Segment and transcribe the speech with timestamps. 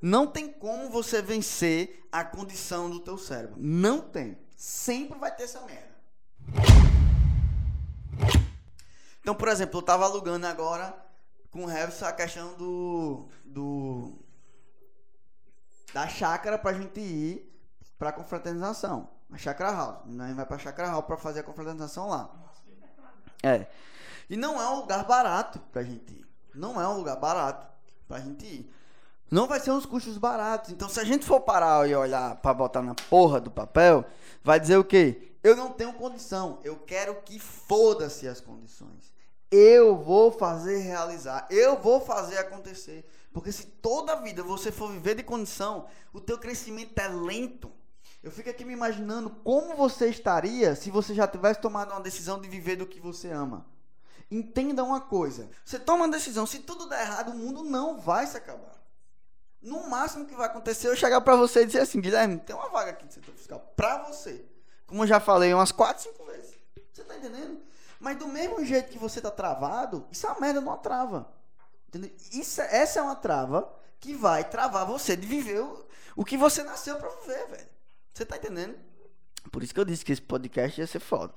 [0.00, 3.56] Não tem como você vencer a condição do teu cérebro.
[3.58, 4.38] Não tem.
[4.56, 5.88] Sempre vai ter essa merda.
[9.20, 10.96] Então, por exemplo, eu tava alugando agora
[11.50, 13.28] com o Revis a questão do.
[13.44, 14.18] do.
[15.92, 17.60] da chácara pra gente ir
[17.98, 19.10] pra confraternização.
[19.30, 19.98] A chácara house.
[20.06, 22.30] A gente vai pra chácara house pra fazer a confraternização lá.
[23.42, 23.66] É.
[24.30, 26.26] E não é um lugar barato pra gente ir.
[26.54, 27.66] Não é um lugar barato
[28.06, 28.74] pra gente ir.
[29.30, 30.70] Não vai ser uns custos baratos.
[30.70, 34.04] Então, se a gente for parar e olhar pra botar na porra do papel,
[34.42, 35.34] vai dizer o quê?
[35.42, 36.58] Eu não tenho condição.
[36.64, 39.12] Eu quero que foda-se as condições.
[39.50, 41.46] Eu vou fazer realizar.
[41.50, 43.06] Eu vou fazer acontecer.
[43.32, 47.70] Porque se toda a vida você for viver de condição, o teu crescimento é lento.
[48.22, 52.40] Eu fico aqui me imaginando como você estaria se você já tivesse tomado uma decisão
[52.40, 53.66] de viver do que você ama.
[54.30, 58.26] Entenda uma coisa: você toma uma decisão, se tudo der errado, o mundo não vai
[58.26, 58.76] se acabar.
[59.60, 62.54] No máximo que vai acontecer é eu chegar para você e dizer assim: Guilherme, tem
[62.54, 64.44] uma vaga aqui de setor fiscal para você.
[64.86, 66.54] Como eu já falei umas 4, 5 vezes.
[66.92, 67.60] Você tá entendendo?
[68.00, 71.28] Mas do mesmo jeito que você tá travado, isso é uma merda numa trava.
[71.88, 72.10] Entendeu?
[72.32, 76.36] Isso, é, essa é uma trava que vai travar você de viver o, o que
[76.36, 77.68] você nasceu para viver, velho.
[78.14, 78.78] Você tá entendendo?
[79.50, 81.34] Por isso que eu disse que esse podcast ia ser foda.